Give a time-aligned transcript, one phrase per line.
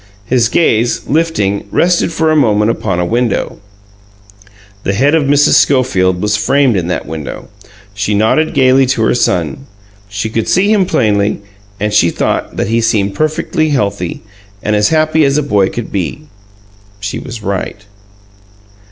[0.25, 3.59] His gaze, lifting, rested for a moment upon a window.
[4.81, 5.53] The head of Mrs.
[5.53, 7.49] Schofield was framed in that window.
[7.93, 9.67] She nodded gayly to her son.
[10.09, 11.41] She could see him plainly,
[11.79, 14.23] and she thought that he seemed perfectly healthy,
[14.63, 16.23] and as happy as a boy could be.
[16.99, 17.85] She was right.